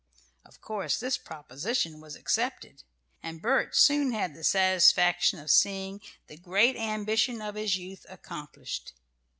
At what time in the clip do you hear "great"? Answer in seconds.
6.37-6.75